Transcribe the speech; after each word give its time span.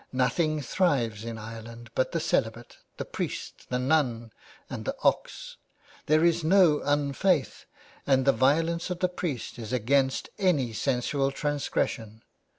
Nothing 0.11 0.63
thrives 0.63 1.23
in 1.23 1.37
Ireland, 1.37 1.91
but 1.93 2.11
the 2.11 2.19
celibate, 2.19 2.77
the 2.97 3.05
priest, 3.05 3.69
the 3.69 3.77
nun 3.77 4.33
and 4.67 4.83
the 4.83 4.95
ox. 5.03 5.57
There 6.07 6.25
is 6.25 6.43
no 6.43 6.81
unfaith 6.83 7.67
and 8.07 8.25
the 8.25 8.31
violence 8.31 8.89
of 8.89 8.97
the 8.97 9.07
priest 9.07 9.59
is 9.59 9.71
against 9.71 10.29
any 10.39 10.73
sensual 10.73 11.31
trangression. 11.31 12.23